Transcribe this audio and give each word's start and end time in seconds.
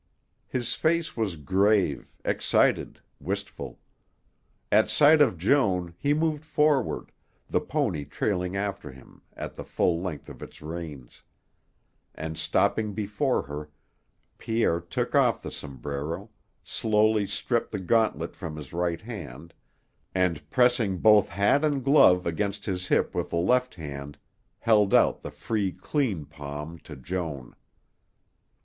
His 0.47 0.73
face 0.73 1.15
was 1.15 1.35
grave, 1.35 2.11
excited, 2.25 2.99
wistful. 3.19 3.77
At 4.71 4.89
sight 4.89 5.21
of 5.21 5.37
Joan, 5.37 5.93
he 5.99 6.11
moved 6.15 6.43
forward, 6.43 7.11
the 7.47 7.61
pony 7.61 8.03
trailing 8.05 8.55
after 8.55 8.89
him 8.91 9.21
at 9.33 9.53
the 9.53 9.63
full 9.63 10.01
length 10.01 10.27
of 10.27 10.41
its 10.41 10.59
reins; 10.59 11.21
and, 12.15 12.35
stopping 12.35 12.95
before 12.95 13.43
her, 13.43 13.69
Pierre 14.39 14.81
took 14.81 15.13
off 15.13 15.43
the 15.43 15.51
sombrero, 15.51 16.31
slowly 16.63 17.27
stripped 17.27 17.69
the 17.69 17.77
gauntlet 17.77 18.35
from 18.35 18.55
his 18.55 18.73
right 18.73 19.01
hand, 19.01 19.53
and, 20.15 20.49
pressing 20.49 20.97
both 20.97 21.29
hat 21.29 21.63
and 21.63 21.83
glove 21.83 22.25
against 22.25 22.65
his 22.65 22.87
hip 22.87 23.13
with 23.13 23.29
the 23.29 23.35
left 23.35 23.75
hand, 23.75 24.17
held 24.57 24.95
out 24.95 25.21
the 25.21 25.29
free, 25.29 25.71
clean 25.71 26.25
palm 26.25 26.79
to 26.79 26.95
Joan. 26.95 27.55